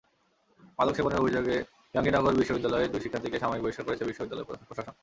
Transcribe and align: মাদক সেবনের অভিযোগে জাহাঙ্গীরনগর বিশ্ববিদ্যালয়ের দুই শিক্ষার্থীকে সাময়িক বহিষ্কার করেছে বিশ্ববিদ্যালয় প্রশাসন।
মাদক 0.79 0.93
সেবনের 0.97 1.21
অভিযোগে 1.21 1.55
জাহাঙ্গীরনগর 1.93 2.39
বিশ্ববিদ্যালয়ের 2.39 2.91
দুই 2.93 3.01
শিক্ষার্থীকে 3.03 3.41
সাময়িক 3.41 3.63
বহিষ্কার 3.63 3.85
করেছে 3.87 4.07
বিশ্ববিদ্যালয় 4.09 4.47
প্রশাসন। 4.69 4.95